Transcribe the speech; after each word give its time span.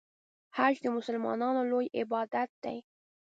حج 0.57 0.75
د 0.83 0.87
مسلمانانو 0.97 1.61
لوی 1.71 1.87
عبادت 1.99 2.49
دی. 2.63 2.77